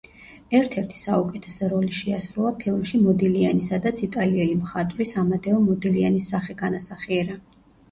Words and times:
ერთ-ერთი 0.59 0.95
საუკეთესო 1.01 1.67
როლი 1.73 1.93
შეასრულა 1.97 2.53
ფილმში 2.63 3.03
„მოდილიანი“, 3.03 3.63
სადაც 3.67 4.03
იტალიელი 4.09 4.57
მხატვრის 4.65 5.15
ამადეო 5.27 5.63
მოდილიანის 5.69 6.33
სახე 6.35 6.59
განასახიერა. 6.65 7.41